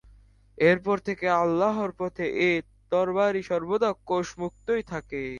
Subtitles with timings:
[0.57, 2.51] এরপর থেকে আল্লাহর পথে এ
[2.91, 5.21] তরবারি সর্বদা কোষমুক্তই থাকে।